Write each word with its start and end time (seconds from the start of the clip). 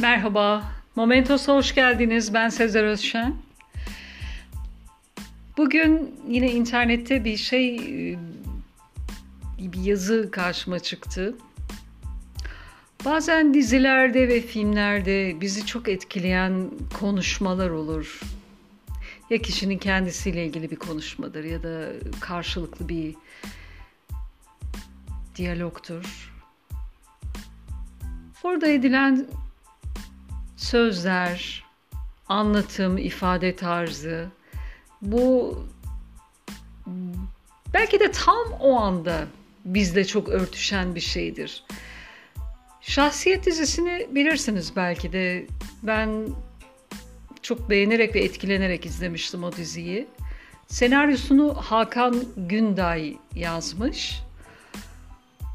Merhaba, 0.00 0.64
Momentos'a 0.96 1.54
hoş 1.54 1.74
geldiniz. 1.74 2.34
Ben 2.34 2.48
Sezer 2.48 2.84
Özşen. 2.84 3.34
Bugün 5.56 6.14
yine 6.28 6.52
internette 6.52 7.24
bir 7.24 7.36
şey, 7.36 7.78
bir 9.58 9.82
yazı 9.82 10.30
karşıma 10.30 10.78
çıktı. 10.78 11.34
Bazen 13.04 13.54
dizilerde 13.54 14.28
ve 14.28 14.40
filmlerde 14.40 15.40
bizi 15.40 15.66
çok 15.66 15.88
etkileyen 15.88 16.70
konuşmalar 17.00 17.70
olur. 17.70 18.20
Ya 19.30 19.38
kişinin 19.38 19.78
kendisiyle 19.78 20.46
ilgili 20.46 20.70
bir 20.70 20.76
konuşmadır 20.76 21.44
ya 21.44 21.62
da 21.62 21.88
karşılıklı 22.20 22.88
bir 22.88 23.14
diyalogtur. 25.36 26.32
Orada 28.42 28.68
edilen 28.68 29.26
sözler, 30.58 31.64
anlatım, 32.28 32.98
ifade 32.98 33.56
tarzı 33.56 34.28
bu 35.02 35.58
belki 37.74 38.00
de 38.00 38.10
tam 38.10 38.52
o 38.60 38.76
anda 38.80 39.26
bizde 39.64 40.04
çok 40.04 40.28
örtüşen 40.28 40.94
bir 40.94 41.00
şeydir. 41.00 41.64
Şahsiyet 42.80 43.46
dizisini 43.46 44.06
bilirsiniz 44.10 44.72
belki 44.76 45.12
de. 45.12 45.46
Ben 45.82 46.26
çok 47.42 47.70
beğenerek 47.70 48.14
ve 48.14 48.20
etkilenerek 48.20 48.86
izlemiştim 48.86 49.44
o 49.44 49.52
diziyi. 49.52 50.06
Senaryosunu 50.66 51.54
Hakan 51.54 52.24
Günday 52.36 53.16
yazmış. 53.34 54.22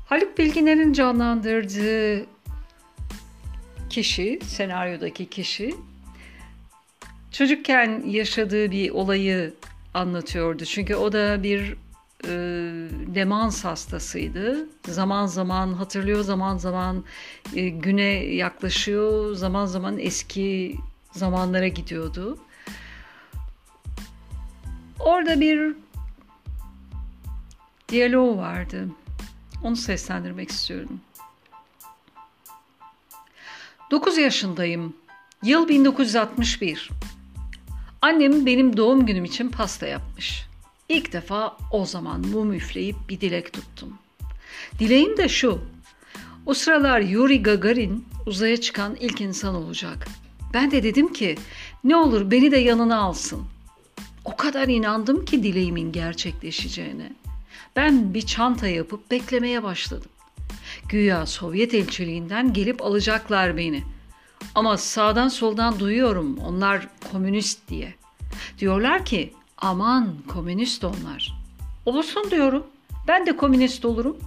Haluk 0.10 0.38
Bilginer'in 0.38 0.94
canlandırdığı 0.94 2.26
kişi, 3.94 4.40
senaryodaki 4.46 5.26
kişi 5.26 5.76
çocukken 7.32 8.04
yaşadığı 8.06 8.72
bir 8.72 8.90
olayı 8.90 9.54
anlatıyordu. 9.94 10.66
Çünkü 10.66 10.96
o 10.96 11.12
da 11.12 11.44
bir 11.44 11.76
e, 12.24 12.34
demans 13.16 13.66
hastasıydı. 13.66 14.70
Zaman 14.88 15.26
zaman 15.26 15.74
hatırlıyor, 15.74 16.22
zaman 16.22 16.58
zaman 16.58 17.04
e, 17.56 17.70
güne 17.70 18.14
yaklaşıyor, 18.36 19.36
zaman 19.36 19.66
zaman 19.66 20.00
eski 20.00 20.76
zamanlara 21.12 21.68
gidiyordu. 21.68 22.38
Orada 25.00 25.40
bir 25.40 25.76
diyalog 27.90 28.38
vardı. 28.38 28.88
Onu 29.64 29.76
seslendirmek 29.76 30.50
istiyorum. 30.50 31.02
9 33.94 34.18
yaşındayım. 34.18 34.94
Yıl 35.44 35.68
1961. 35.68 36.90
Annem 38.02 38.46
benim 38.46 38.78
doğum 38.78 39.06
günüm 39.06 39.26
için 39.26 39.50
pasta 39.50 39.88
yapmış. 39.88 40.46
İlk 40.90 41.14
defa 41.14 41.58
o 41.72 41.86
zaman 41.86 42.28
mum 42.28 42.54
üfleyip 42.54 42.96
bir 43.10 43.22
dilek 43.22 43.54
tuttum. 43.54 43.98
Dileğim 44.80 45.18
de 45.18 45.30
şu. 45.30 45.62
O 46.46 46.54
sıralar 46.54 47.00
Yuri 47.00 47.44
Gagarin 47.44 48.06
uzaya 48.26 48.62
çıkan 48.62 48.96
ilk 48.96 49.22
insan 49.22 49.56
olacak. 49.56 50.08
Ben 50.54 50.72
de 50.72 50.84
dedim 50.84 51.14
ki 51.14 51.38
ne 51.84 51.96
olur 51.96 52.32
beni 52.32 52.52
de 52.52 52.58
yanına 52.58 52.98
alsın. 52.98 53.44
O 54.26 54.36
kadar 54.36 54.68
inandım 54.68 55.26
ki 55.26 55.44
dileğimin 55.44 55.92
gerçekleşeceğine. 55.92 57.14
Ben 57.76 58.14
bir 58.14 58.22
çanta 58.22 58.68
yapıp 58.68 59.12
beklemeye 59.12 59.64
başladım. 59.64 60.10
Güya 60.94 61.26
Sovyet 61.26 61.74
elçiliğinden 61.74 62.54
gelip 62.54 62.82
alacaklar 62.82 63.58
beni. 63.58 63.84
Ama 64.56 64.78
sağdan 64.78 65.28
soldan 65.28 65.80
duyuyorum 65.80 66.38
onlar 66.38 66.88
komünist 67.12 67.70
diye. 67.70 67.94
Diyorlar 68.60 69.06
ki 69.06 69.34
aman 69.58 70.16
komünist 70.28 70.84
onlar. 70.84 71.34
Olsun 71.86 72.32
diyorum. 72.32 72.68
Ben 73.08 73.26
de 73.26 73.38
komünist 73.38 73.86
olurum. 73.86 74.18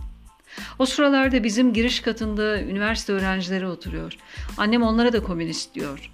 O 0.79 0.87
sıralarda 0.87 1.45
bizim 1.45 1.73
giriş 1.73 2.01
katında 2.01 2.63
üniversite 2.63 3.13
öğrencileri 3.13 3.67
oturuyor. 3.67 4.17
Annem 4.57 4.83
onlara 4.83 5.13
da 5.13 5.23
komünist 5.23 5.75
diyor. 5.75 6.11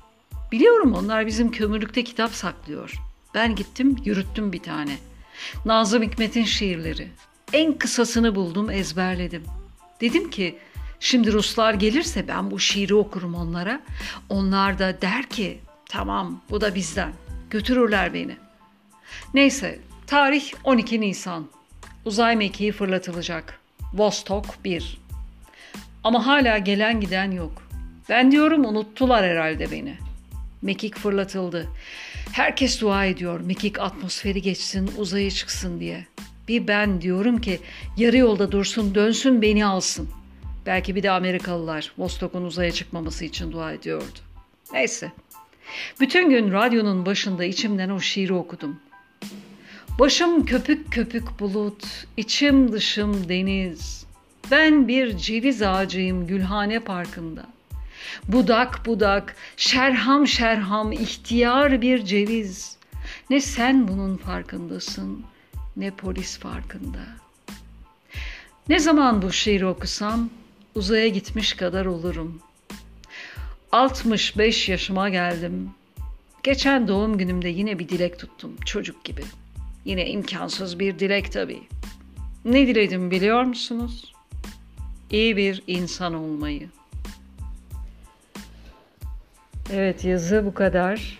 Biliyorum 0.53 0.94
onlar 0.94 1.26
bizim 1.26 1.50
kömürlükte 1.50 2.05
kitap 2.05 2.32
saklıyor. 2.32 3.03
Ben 3.34 3.55
gittim 3.55 3.97
yürüttüm 4.05 4.53
bir 4.53 4.62
tane. 4.62 4.97
Nazım 5.65 6.03
Hikmet'in 6.03 6.44
şiirleri. 6.44 7.09
En 7.53 7.78
kısasını 7.78 8.34
buldum 8.34 8.71
ezberledim.'' 8.71 9.62
Dedim 10.02 10.30
ki 10.30 10.58
şimdi 11.00 11.32
Ruslar 11.32 11.74
gelirse 11.74 12.28
ben 12.28 12.50
bu 12.50 12.60
şiiri 12.60 12.94
okurum 12.94 13.34
onlara. 13.34 13.80
Onlar 14.28 14.78
da 14.78 15.02
der 15.02 15.26
ki 15.26 15.58
tamam 15.88 16.42
bu 16.50 16.60
da 16.60 16.74
bizden. 16.74 17.12
Götürürler 17.50 18.14
beni. 18.14 18.36
Neyse 19.34 19.78
tarih 20.06 20.52
12 20.64 21.00
Nisan. 21.00 21.46
Uzay 22.04 22.36
mekiği 22.36 22.72
fırlatılacak. 22.72 23.60
Vostok 23.92 24.64
1. 24.64 25.00
Ama 26.04 26.26
hala 26.26 26.58
gelen 26.58 27.00
giden 27.00 27.30
yok. 27.30 27.62
Ben 28.08 28.32
diyorum 28.32 28.64
unuttular 28.64 29.24
herhalde 29.24 29.70
beni. 29.70 29.94
Mekik 30.62 30.98
fırlatıldı. 30.98 31.69
Herkes 32.32 32.80
dua 32.80 33.04
ediyor 33.04 33.40
mekik 33.40 33.80
atmosferi 33.80 34.42
geçsin, 34.42 34.90
uzaya 34.98 35.30
çıksın 35.30 35.80
diye. 35.80 36.06
Bir 36.52 36.68
ben 36.68 37.00
diyorum 37.00 37.40
ki 37.40 37.60
yarı 37.96 38.16
yolda 38.16 38.52
dursun 38.52 38.94
dönsün 38.94 39.42
beni 39.42 39.66
alsın. 39.66 40.08
Belki 40.66 40.94
bir 40.94 41.02
de 41.02 41.10
Amerikalılar 41.10 41.92
Vostok'un 41.98 42.44
uzaya 42.44 42.72
çıkmaması 42.72 43.24
için 43.24 43.52
dua 43.52 43.72
ediyordu. 43.72 44.18
Neyse. 44.72 45.12
Bütün 46.00 46.30
gün 46.30 46.52
radyonun 46.52 47.06
başında 47.06 47.44
içimden 47.44 47.90
o 47.90 48.00
şiiri 48.00 48.32
okudum. 48.32 48.80
Başım 49.98 50.44
köpük 50.44 50.92
köpük 50.92 51.40
bulut, 51.40 52.06
içim 52.16 52.72
dışım 52.72 53.28
deniz. 53.28 54.06
Ben 54.50 54.88
bir 54.88 55.16
ceviz 55.16 55.62
ağacıyım 55.62 56.26
Gülhane 56.26 56.80
Parkı'nda. 56.80 57.46
Budak 58.28 58.86
budak, 58.86 59.36
şerham 59.56 60.26
şerham, 60.26 60.92
ihtiyar 60.92 61.82
bir 61.82 62.04
ceviz. 62.04 62.76
Ne 63.30 63.40
sen 63.40 63.88
bunun 63.88 64.16
farkındasın, 64.16 65.24
ne 65.77 65.91
polis 65.91 66.38
farkında. 66.38 66.99
Ne 68.69 68.78
zaman 68.78 69.22
bu 69.22 69.33
şiiri 69.33 69.66
okusam 69.66 70.31
uzaya 70.75 71.09
gitmiş 71.09 71.55
kadar 71.55 71.87
olurum. 71.87 72.43
65 73.72 74.69
yaşıma 74.69 75.09
geldim. 75.09 75.71
Geçen 76.43 76.88
doğum 76.88 77.19
günümde 77.19 77.49
yine 77.49 77.78
bir 77.78 77.88
dilek 77.88 78.19
tuttum 78.19 78.56
çocuk 78.65 79.05
gibi. 79.05 79.22
Yine 79.84 80.11
imkansız 80.11 80.78
bir 80.78 80.99
dilek 80.99 81.32
tabii. 81.32 81.62
Ne 82.44 82.66
diledim 82.66 83.11
biliyor 83.11 83.43
musunuz? 83.43 84.12
İyi 85.11 85.37
bir 85.37 85.62
insan 85.66 86.15
olmayı. 86.15 86.69
Evet 89.72 90.05
yazı 90.05 90.47
bu 90.47 90.55
kadar. 90.55 91.19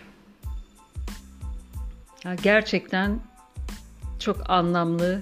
Ya 2.23 2.35
gerçekten 2.35 3.19
çok 4.23 4.49
anlamlı, 4.49 5.21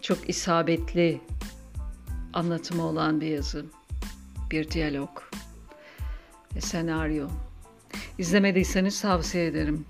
çok 0.00 0.28
isabetli 0.28 1.20
anlatımı 2.32 2.82
olan 2.82 3.20
bir 3.20 3.26
yazı, 3.26 3.64
bir 4.50 4.70
diyalog 4.70 5.10
ve 6.56 6.60
senaryo. 6.60 7.28
İzlemediyseniz 8.18 9.00
tavsiye 9.00 9.46
ederim. 9.46 9.86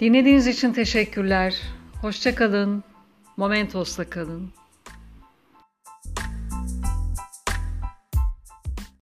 Dinlediğiniz 0.00 0.46
için 0.46 0.72
teşekkürler. 0.72 1.62
Hoşça 2.00 2.34
kalın. 2.34 2.84
Momentos'la 3.36 4.10
kalın. 4.10 4.52